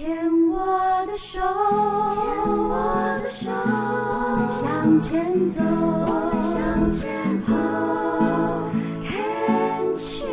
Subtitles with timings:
[0.00, 0.08] 牵
[0.48, 0.56] 我
[1.06, 1.38] 的手，
[2.08, 7.52] 牵我的手，我们向前走，我们向前走。
[9.04, 10.32] Can't you？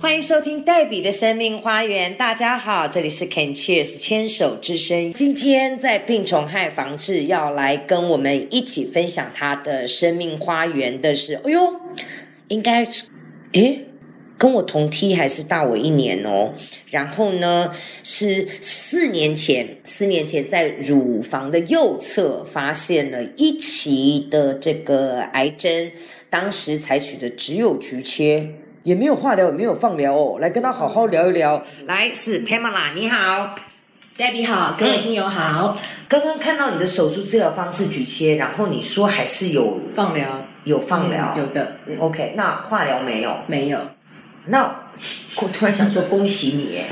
[0.00, 2.16] 欢迎收听黛比的生命花园。
[2.16, 5.12] 大家好，这里是 Can Cheers 牵手之声。
[5.12, 11.74] 今天在病虫害防治要来跟我们一起分享他的生命花园的是，哎呦，
[12.48, 13.04] 应该是，
[13.52, 13.84] 诶。
[14.38, 16.54] 跟我同梯还是大我一年哦，
[16.90, 17.72] 然后呢
[18.04, 25.90] 是四年前，四年前在乳房的右侧发现了一期的这个癌症，
[26.30, 28.48] 当时采取的只有局切，
[28.84, 31.60] 也没有化疗，也没有放疗哦，来跟他好好聊一聊。
[31.86, 33.56] 来是 Pamela，你好
[34.16, 35.76] ，Debbie 好，各位听友好。
[36.08, 43.36] 刚刚看到你的手术治疗方式局切，然后你说还是有放疗有放疗，有的，嗯 OK，那化疗没有？
[43.48, 43.78] 没有。
[44.48, 44.90] 那
[45.36, 46.86] 我突然想说，恭喜你耶！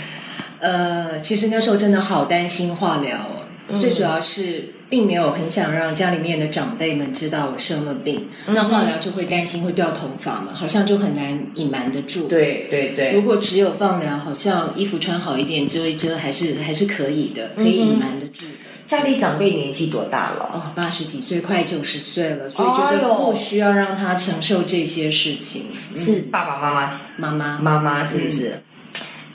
[0.60, 8.29] 呃，其实那时候真的好担心化疗哦，嗯最主要是并没有很想让家里面的长辈们知道我生了病。
[8.46, 12.29] 嗯那化疗就会担心会掉头发嘛，好像就很难隐瞒得住。。
[12.29, 18.65] 对对对，如果只有放疗，好像衣服穿好一点遮一遮，还是还是可以的，可以隐瞒得住的。
[18.87, 20.48] 家里长辈年纪多大了？
[20.52, 25.66] 哦，八十几岁，快九十岁了，所以觉得不需要让他承受这些事情。
[25.92, 28.62] 是嗯爸爸妈妈、妈妈，妈妈是不是？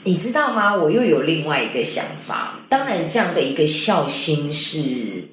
[0.04, 0.74] 你知道吗？
[0.74, 2.60] 我又有另外一个想法。
[2.68, 5.28] 当然，这样的一个孝心是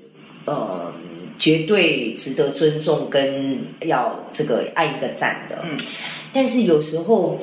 [0.45, 0.93] 呃
[1.37, 5.57] 绝对值得尊重，跟要这个按一个赞的。
[5.63, 5.77] 嗯，
[6.33, 7.39] 但是有时候，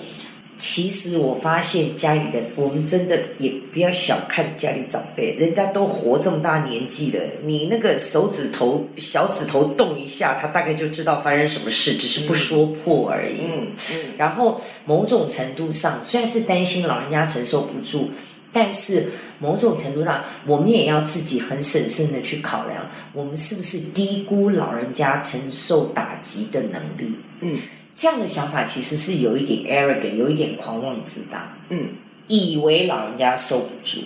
[0.59, 13.41] 其实我发现家里的我们真的也不要小看家里长辈，人家都活这么大年纪了，你那个手指头、小指头动一下，他大概就知道发生什么事，只是不说破而已。
[13.43, 13.97] 嗯嗯。
[14.17, 18.11] 然后某种程度上，虽然是担心老人家承受不住，
[18.51, 27.15] 但是某种程度上，我们也要自己很审慎的去考量，我们是不是低估老人家承受打击的能力？
[27.43, 27.59] 嗯
[27.97, 31.89] 这样的想法其实是有一点 arrogant，有一点狂妄自大，嗯
[32.29, 34.01] 以为老人家受不住，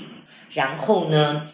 [0.52, 1.48] 然后呢，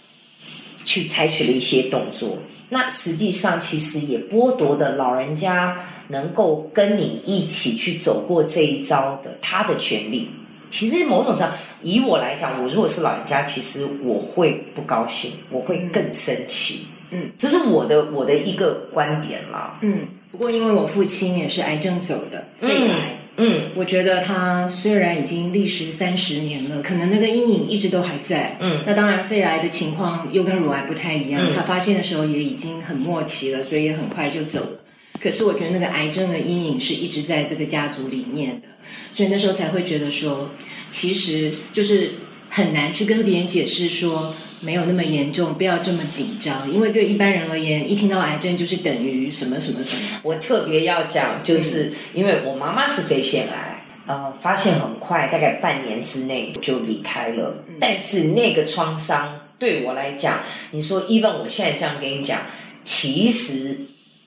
[0.85, 2.39] 去采取了一些动作。
[2.69, 10.29] 那实际上其实也剥夺了老人家能够跟你一起去走过这一招的他的权利。
[10.69, 16.89] 其实某种上，以我来讲，我如果是老人家，其实我会不高兴，我会更生气。
[17.13, 19.79] 嗯，这是我的我的一个观点啦。
[19.83, 23.21] 嗯，不过因为我父亲也是癌症走的，肺癌。
[23.39, 28.59] 嗯我觉得他虽然已经历时三十年了，可能那个阴影一直都还在。
[28.61, 34.81] 嗯那当然，肺癌的情况又跟乳癌不太一样，嗯他发现的时候也已经很末期了，所以也很快就走了。
[35.21, 38.69] 可是我觉得那个癌症的阴影是一直在这个家族里面的，
[39.11, 40.51] 所以那时候才会觉得说，
[40.89, 42.15] 其实就是
[42.49, 50.03] 很难去跟别人解释说没有那么严重，不要这么紧张，因为对一般人而言，一听到癌症就是等于什么什么什么。
[50.23, 57.65] 我特别要讲，就是因为我妈妈是肺腺癌，呃，发现很快，大概半年之内就离开了。
[57.69, 60.41] 嗯但是那个创伤对我来讲，
[60.71, 62.41] 你说，even 我现在这样跟你讲，
[62.85, 63.79] 其实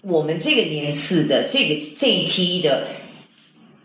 [0.01, 2.87] 我们这个年次的这个这一批的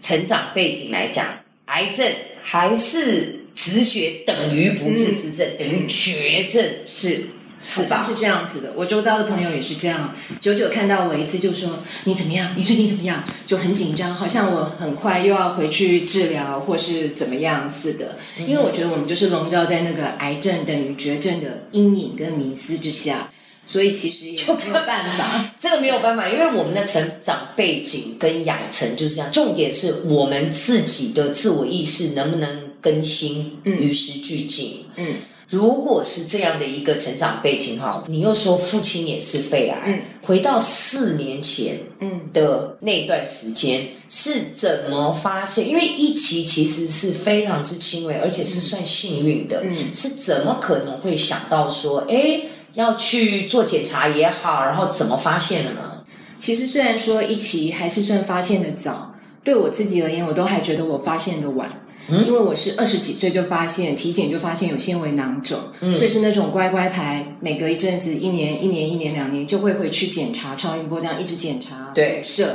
[0.03, 1.27] 成长背景来讲，
[1.66, 2.06] 癌症
[2.43, 7.26] 还是直觉等于不治之症，等于绝症，是
[7.60, 8.02] 是吧？
[8.06, 8.70] 是这样子的。
[8.76, 12.53] 我周遭的朋友也是这样，久久看到我一次就说你怎么样？
[12.54, 13.24] 你最近怎么样？
[13.47, 18.19] 就很紧张，好像我很快又要回去治疗或是怎么样似的。
[18.47, 23.30] 因为我觉得我们就是笼罩在那个癌症等于绝症的阴影跟迷思之下，
[23.64, 25.53] 所以其实也没有办法。
[25.58, 29.32] 这个没有办法，因为我们的成长背景跟养成就是这样。
[29.32, 34.84] 重点是我们自己的自我意识能不能更新，嗯与时俱进。
[34.97, 35.17] 嗯
[35.50, 45.69] 如果是这样的一个成长背景哈，你又说父亲也是肺癌，嗯回到四年前嗯的那段时间是怎么发现？
[45.69, 52.41] 因为一期其实是非常之轻微，而且是算幸运的，嗯是怎么可能会想到说，哎，
[52.72, 56.04] 要去做检查也好，然后怎么发现的呢？
[56.39, 59.15] 其实虽然说一期还是算发现的早，
[59.45, 61.71] 对我自己而言，我都还觉得我发现的晚。
[62.09, 71.91] 嗯因为我是二十几岁就发现，体检就发现有纤维囊肿，嗯所以是那种乖乖牌，每隔一阵子，一年、一年、一年、两年就会回去检查超音波，这样一直检查。
[71.95, 72.47] 对是，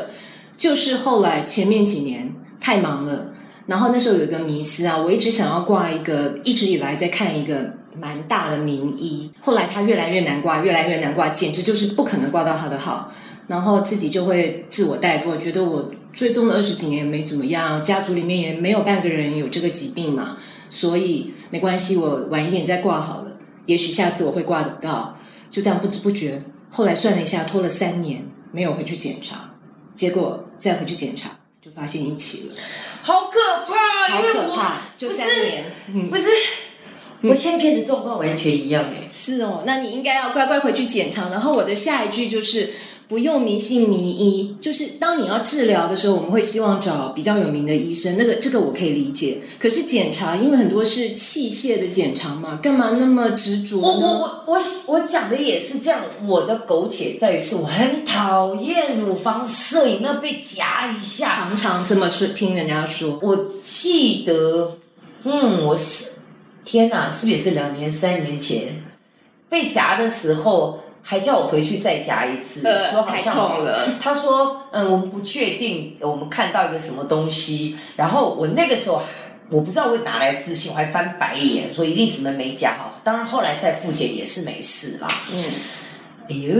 [0.57, 3.31] 就是后来前面几年太忙了，
[3.65, 13.11] 然后那时候有一个迷思啊，我一直想要挂一个，一直以来在看一个蛮大的名医，后来他越来越难挂，越来越难挂，简直就是不可能挂到他的号。
[13.49, 20.37] 然后自己就会自我带过，觉得我追踪了二十几年也没怎么样，家族里面也没有半个人有这个疾病嘛，
[20.69, 25.17] 所以没关系，我晚一点再挂好了，也许下次我会挂得到。
[25.49, 29.55] 就这样不知不觉，后来算了一下，拖了三年没有回去检查，
[29.95, 32.55] 结果再回去检查就发现一起了，
[33.01, 36.15] 好可怕，好可怕，就三年，嗯不。
[36.15, 36.27] 是，
[37.21, 39.05] 我现在跟你的状况完全一样哎。
[39.09, 41.29] 是哦，那你应该要乖乖回去检查。
[41.29, 42.69] 然后我的下一句就是
[43.07, 49.39] 不用迷信迷医，就是当你要治疗的时候，我们会希望找比较有名的医生，那个这个我可以理解。
[49.59, 53.83] 可是检查，因为很多是器械的检查嘛，干嘛那么执着呢？
[53.83, 54.07] 我我
[54.45, 54.61] 我我
[54.93, 64.77] 我讲的也是这样，我的苟且在于是我很讨厌乳房摄影，那被夹一下，常常这么说，听人家说，我记得，
[65.23, 66.18] 嗯，我是
[66.63, 68.83] 天哪，是不是也是两年、三年前
[69.49, 73.87] 被夹的时候，还叫我回去再夹一次，说好像了。
[73.99, 79.01] 他说，嗯，我们不确定，我们看到一个什么东西，然后我那个时候。
[79.51, 83.01] 我不知道我哪来自信，我还翻白眼，说一定什么没夹好。
[83.03, 85.07] 当然后来再复检也是没事啦。
[85.31, 85.43] 嗯，
[86.29, 86.53] 哎呦，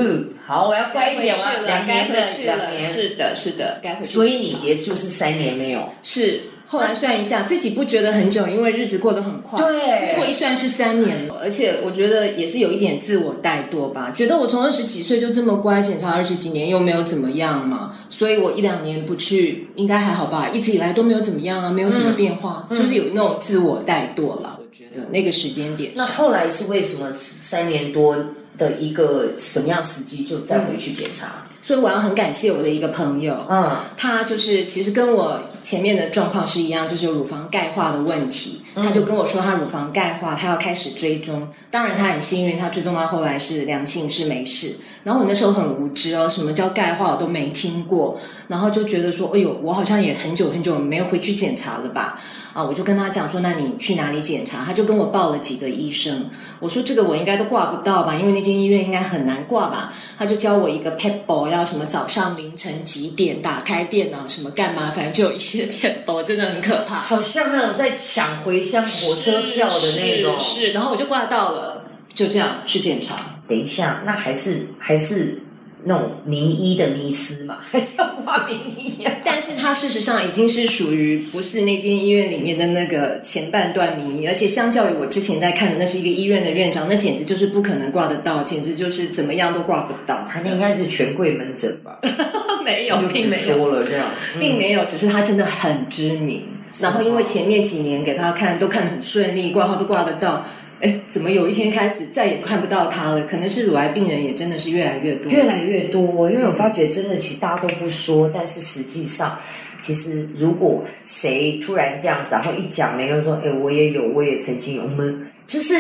[0.43, 4.07] 好，我要乖一点了，两年的两年，是的，是的，该回去。
[4.07, 6.41] 所以你结就是三年没有是。
[6.71, 9.57] 后来算一下，自己不觉得很久，因为日子过得很快。
[9.57, 24.59] 对，结果一算是三年了，而且我觉得也是有一点自我怠惰吧，觉得我从二十几岁就这么乖，检查二十几年又没有怎么样嘛，所以我一两年不去应该还好吧，一直以来都没有怎么样啊，没有什么变化，就是有那种自我怠惰了。
[24.59, 28.15] 我觉得那个时间点，那后来是为什么三年多
[28.59, 31.47] 的一个什么样时机就再回去检查？
[31.69, 38.63] 所以我要很感谢我的一个朋友，嗯，他就是其实跟我前面的状况是一样，就是有乳房钙化的问题。
[38.73, 41.47] 他就跟我说他乳房钙化，他要开始追踪。
[41.69, 44.77] 当然他很幸运，他追踪到后来是良性，是没事。
[45.03, 48.19] 然后我那时候很无知哦，什么叫钙化我都没听过，
[48.49, 52.19] 然后就觉得说，哎呦，我好像也很久很久没有回去检查了吧？
[52.51, 54.65] 啊，我就跟他讲说，那你去哪里检查？
[54.65, 56.31] 他就跟我报了几个医生。
[56.59, 59.93] 我说这个我应该都挂不到吧，因为那间医院应该很难挂吧？
[60.17, 64.89] 他就教我一个 pebble，要什么早上凌晨几点打开电脑什么干嘛？
[64.89, 70.39] 反正就有一些 pebble，真的很可怕，好像那种在抢回乡火车票的那种。
[70.39, 71.83] 是，然后我就挂到了，
[72.15, 73.15] 就这样去检查。
[73.47, 75.43] 等一下，那还是还是。
[75.83, 79.13] 那种名医的迷思嘛，还是要挂名医啊？
[79.23, 90.25] 但是他事实上已经是属于不是那间医院里面的那个前半段名医，而且相较于我之前在看的，那是一个医院的院长，那简直就是不可能挂得到，简直就是怎么样都挂不到。
[90.29, 91.99] 他那应该是权贵门诊吧？
[92.65, 96.43] 没有，并没有说了这样，并没有，只是他真的很知名。
[96.81, 100.45] 然后因为前面几年给他看都看得很顺利，挂号都挂得到。
[100.81, 103.23] 哎，怎么有一天开始再也看不到他了？
[103.25, 106.31] 可能是乳癌病人也真的是越来越多，越来越多。
[106.31, 109.37] 因为我发觉真的，其实大家都不说，但是实际上，
[109.77, 115.75] 其实如果谁突然这样子，然后一讲，没有人说：“哎，我也有，我也曾经有。”我们就是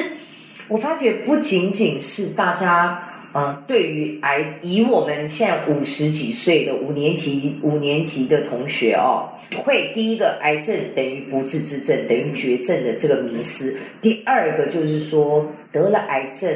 [0.67, 3.05] 我发觉，不仅仅是大家。
[3.33, 9.29] 嗯，对于癌，以我们现在五十几岁的五年级五年级的同学哦，
[9.63, 13.77] 会第一个癌症等于不治之症，等于绝症的这个迷思。
[14.01, 16.51] 第二个就是说得了癌症，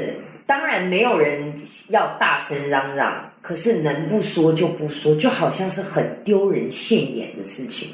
[0.48, 1.54] 当然没有人
[1.90, 7.90] 要大声嚷嚷，可是能不说就不说，就好像是很丢人现眼的事情。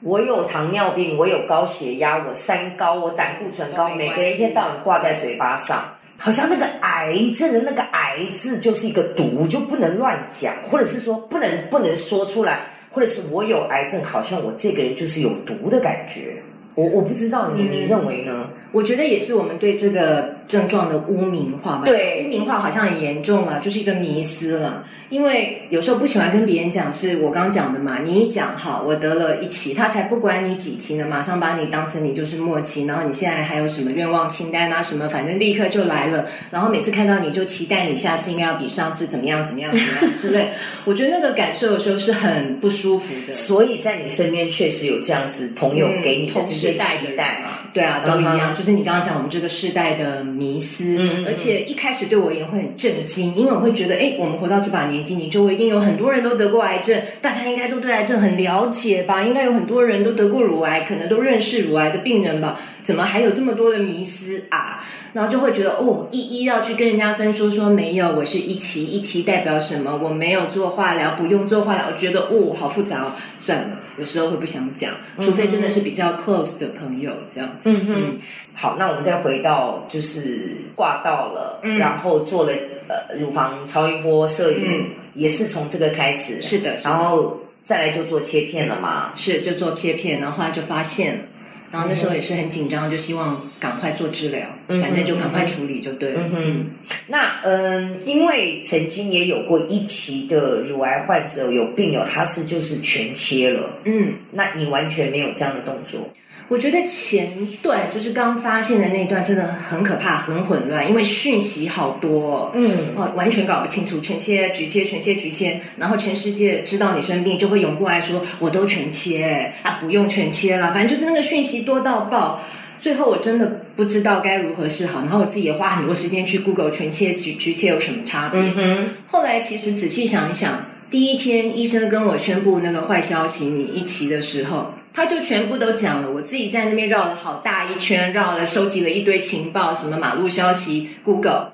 [0.00, 5.94] 我有糖尿病，我有高血压，我三高，我胆固醇高，每个人一天到晚挂在嘴巴上。
[6.20, 16.42] 好像那个癌症的那个“癌”字就是一个毒，就不能乱讲，或者是说不能不能说出来，或者是我有癌症，好像我这个人就是有毒的感觉。
[16.74, 18.50] 我我不知道你你认为呢？
[18.72, 21.82] 我觉得也是我们对这个症状的污名化吧。
[21.84, 24.84] 对，污名化好像很严重了，就是一个迷思了。
[25.10, 28.00] 因为有时候不喜欢跟别人讲，是我刚讲的嘛。
[28.02, 36.26] 你一讲哈，我得了一期，他才不管你几期呢，马上把你当成你就是末期，然后你现在还有什么愿望清单啊什么，反正立刻就来了。
[36.50, 40.50] 然后每次看到你就期待你下次应该要比上次怎么样怎么样怎么样之类。
[40.84, 43.32] 我觉得那个感受有时候是很不舒服的。
[43.32, 47.60] 所以在你身边确实有这样子朋友给你同时代的代嘛？
[47.72, 48.54] 对啊，都一样。
[48.54, 59.24] 就是你刚刚讲我们这个世代的迷思，而且一开始对我也会很震惊，因为我会觉得，哎，我们活到这把年纪，你周围一定有很多人都得过癌症，大家应该都对癌症很了解吧？
[59.24, 62.60] 应该有很多人都得过乳癌，可能都认识乳癌的病人吧？
[62.82, 64.82] 怎么还有这么多的迷思啊？
[65.14, 69.98] 然后就会觉得，哦，一一要去跟人家分说说没有，我是一期，一期代表什么？
[70.02, 77.70] 我没有做化疗，不用做化疗，我觉得，哦，好复杂哦，算了，有时候会不想讲，除非真的是比较 close 的朋友这样子。
[77.70, 78.16] 嗯哼，
[78.54, 80.27] 好，那我们再回到就是
[80.74, 82.52] 挂到了，然后做了
[82.88, 84.90] 呃乳房超音波摄影。
[85.14, 89.10] 也是从这个开始，是的，然后再来就做切片了嘛。
[89.16, 91.28] 是就做切片，然后后来就发现，
[91.72, 96.20] 然后那时候也是很紧张，就希望赶快做治疗，嗯反正就赶快处理就对了。
[96.22, 96.70] 嗯哼，
[97.08, 106.08] 那嗯，因为曾经也有过一期的乳癌患者有病友，他是就是全切了，嗯，那你完全没有这样的动作，
[106.48, 112.52] 我觉得前段就是刚发现的那一段真的很可怕，很混乱，因为讯息好多、哦。
[112.54, 122.40] 嗯哦，完全搞不清楚，全切、局切、全切、局切，然后全世界知道你生病，就会涌过来说我都全切啊，不用全切了，反正就是那个讯息多到爆。
[122.80, 128.40] 最后我真的不知道该如何是好，然后我自己也花很多时间去 Google 全切、局局切有什么差别。
[128.40, 136.10] 嗯哼，后来其实仔细想一想，第一天医生跟我宣布那个坏消息，你一期的时候，他就全部都讲了。
[136.10, 141.52] 我自己在那边绕了好大一圈，绕了收集了一堆情报，什么马路消息、Google。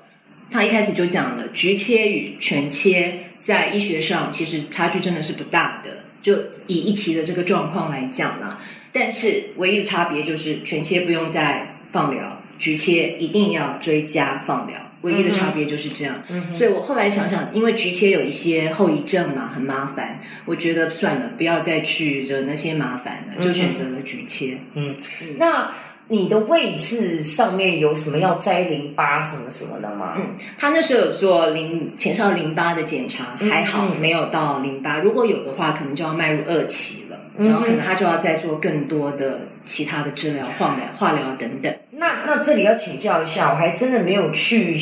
[0.49, 6.05] 他一开始就讲了，局切与全切在医学上其实差距真的是不大的。
[6.23, 8.59] 就以一期的这个状况来讲啦，
[8.91, 14.75] 但是唯一的差别就是全切不用再放疗，局切一定要追加放疗。
[15.05, 16.21] 唯一的差别就是这样。
[16.29, 24.57] 嗯，所以我后来想想，因为局切有一些后遗症嘛，很麻烦，我觉得算了，不要再去惹那些麻烦了，就选择了局切。
[24.73, 24.93] 嗯，
[25.37, 25.71] 那
[26.07, 30.13] 你的位置上面有什么要摘淋巴什么什么的吗？
[30.17, 37.04] 嗯，他那时候有做淋前哨淋巴的检查，嗯还好嗯没有到淋巴，如果有的话，可能就要迈入二期
[37.37, 41.75] 然后可能他就要再做更多的其他的治疗、化疗、化疗等等。
[41.91, 44.77] 那那这里要请教一下，我还真的没有去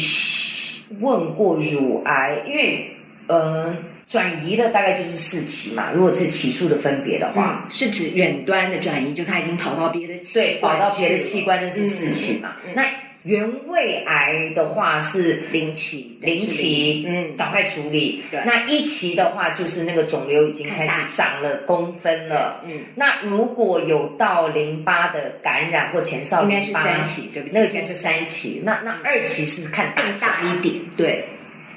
[0.99, 3.75] 问过乳癌，因为呃
[4.07, 12.55] 转移的大概就是四期嘛，如果是起数的分别的话，嗯，是指远端的转移，就是他已经跑到别的器对，跑到别的器官那是四期嘛。
[12.65, 12.83] 嗯嗯那
[13.23, 18.21] 原位癌的话是零期，零期，嗯，赶快处理。
[18.29, 18.41] 对。
[18.45, 22.61] 那一期的话就是那个肿瘤已经开始长了公分了。
[22.65, 28.61] 嗯，那如果有到淋巴的感染或前哨应该是，三期，对不对，那个就是三期。
[28.65, 31.25] 那那二期是看大更大一点，对，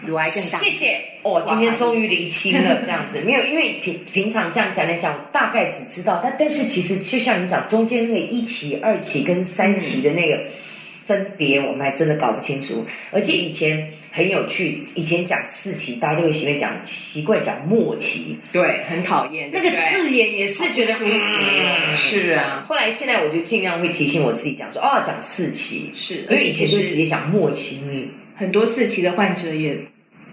[0.05, 0.59] 乳癌更大。
[0.59, 1.01] 谢谢。
[1.23, 10.41] 哦，今天终于厘清了这样子， 没有，因为平平常这样讲来讲，我大概只知道，但但是其实就像你讲，中间那个一期、二期跟三期的那个
[11.07, 12.85] 分别，我们还真的搞不清楚。
[13.11, 21.19] 而且以前很有趣，以前讲四期，大家都会习惯讲奇怪讲末期，对，很讨厌那个字眼也是觉得好不舒服。
[21.19, 28.09] 嗯是啊，后来现在我就尽量会提醒我自己讲说，哦，讲四期，是，而且以前就直接讲末期，嗯。
[28.39, 29.79] 很多四期的患者也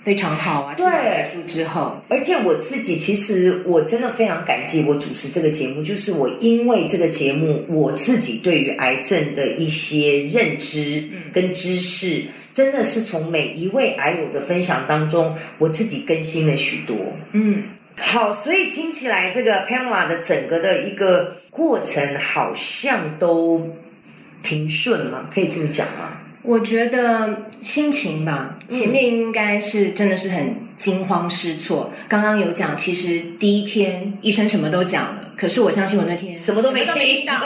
[0.03, 11.31] 非常好啊，治对疗结束之后，而且我自己其实我真的非常感激我主持这个节目，就是我因为这个节目，我自己对于癌症的一些认知嗯。
[11.31, 16.95] 跟知识，真的是从每一位癌友的分享当中，我自己更新了许多。
[17.31, 17.63] 嗯，
[17.97, 23.75] 好，所以听起来这个 Pamela 的整个的一个过程好像都
[24.43, 26.19] 平顺嘛，可以这么讲吗？
[26.43, 31.91] 我觉得心情吧，嗯前面应该是真的是很惊慌失措。
[32.07, 37.33] 刚刚有讲，其实第一天医生什么都讲了，可是我相信我那天什么都没听到。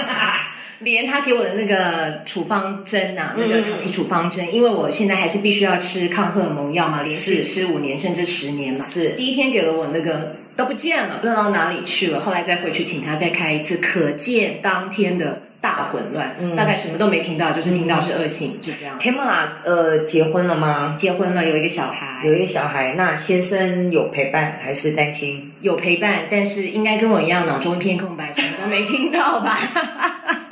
[0.81, 8.79] 连他给我的那个处方针啊，那嗯个长期处方针，因为我现在还是必须要吃抗荷尔蒙药嘛，连续是吃五年甚至十年嘛。
[8.79, 12.19] 是第一天给了我那个都不见了，不知道到哪里去了。
[12.19, 18.99] 后来再回去请他再开一次，可见当天的大混乱，嗯大概什么都没听到，就是听到是恶性，就这样。
[18.99, 20.95] Pamela 呃结婚了吗？
[20.97, 25.51] 结婚了，有一个小孩，有一个小孩，那先生有陪伴还是单亲？
[25.61, 29.57] 有陪伴，但是应该跟我一样脑中一片空白，什么都没听到吧？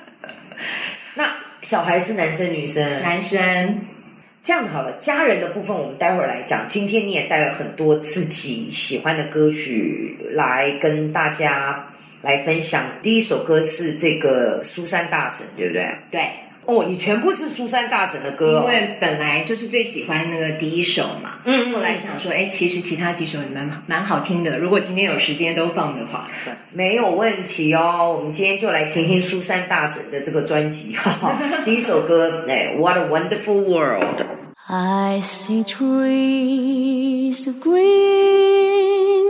[1.15, 1.31] 那
[1.61, 3.01] 小孩是男生女生？
[3.01, 3.85] 男生，
[4.43, 6.67] 这样子好了，家人的部分我们待会儿来讲。
[6.67, 11.87] 今天你也带了很多自己喜欢的歌曲来跟大家
[12.25, 12.83] 来分享。
[13.03, 15.87] 第一首歌是这个苏珊大神，对不对？
[16.11, 16.29] 对，
[16.65, 21.33] 哦，你全部是苏珊大神的歌、哦，因为本来就是最喜欢那个第一首嘛。
[21.45, 26.27] 嗯后来想说，哎，其实其他几首也蛮蛮好听的，如果今天有时间都放的话，
[26.73, 28.11] 没有问题哦。
[28.17, 31.39] 我们今天就来听听苏珊大神的这个专辑，哈哈。
[31.63, 34.25] 第一首歌，哎，What a Wonderful World。
[34.67, 39.24] I see trees of green,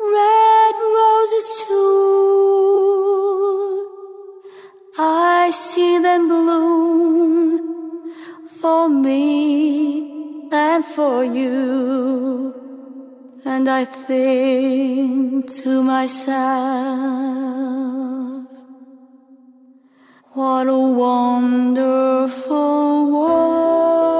[0.00, 2.90] red roses too.
[4.98, 7.60] I see them bloom
[8.60, 12.54] for me and for you.
[13.44, 16.30] And I think to myself,
[20.34, 22.26] what a wonderful
[23.12, 24.19] world.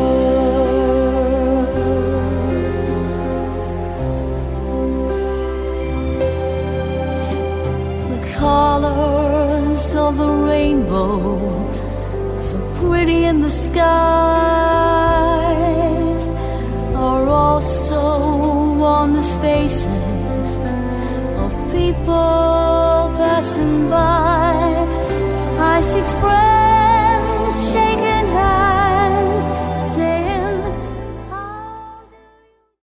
[10.17, 11.71] The rainbow,
[12.39, 13.83] so pretty in the sky,
[16.95, 17.99] are also
[18.83, 20.57] on the faces
[21.43, 24.87] of people passing by.
[25.59, 26.50] I see friends